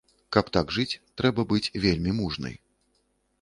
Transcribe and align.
Каб 0.35 0.45
так 0.55 0.71
жыць, 0.77 0.99
трэба 1.21 1.45
быць 1.51 1.71
вельмі 1.85 2.15
мужнай. 2.21 2.57